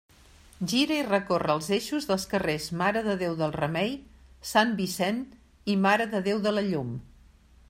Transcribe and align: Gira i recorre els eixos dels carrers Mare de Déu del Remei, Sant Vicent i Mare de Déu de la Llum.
Gira 0.69 0.95
i 1.01 1.03
recorre 1.09 1.51
els 1.57 1.67
eixos 1.77 2.07
dels 2.13 2.25
carrers 2.33 2.67
Mare 2.81 3.05
de 3.09 3.15
Déu 3.21 3.37
del 3.43 3.55
Remei, 3.59 3.95
Sant 4.55 4.75
Vicent 4.83 5.25
i 5.75 5.81
Mare 5.87 6.13
de 6.17 6.27
Déu 6.31 6.47
de 6.49 6.59
la 6.59 6.69
Llum. 6.73 6.95